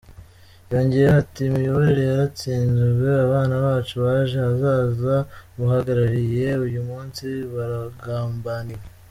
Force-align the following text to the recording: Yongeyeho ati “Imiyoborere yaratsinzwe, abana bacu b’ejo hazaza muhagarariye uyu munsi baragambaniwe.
Yongeyeho 0.71 1.15
ati 1.23 1.41
“Imiyoborere 1.49 2.03
yaratsinzwe, 2.09 3.07
abana 3.25 3.53
bacu 3.65 3.93
b’ejo 4.03 4.37
hazaza 4.45 5.15
muhagarariye 5.55 6.47
uyu 6.65 6.81
munsi 6.89 7.25
baragambaniwe. 7.53 8.83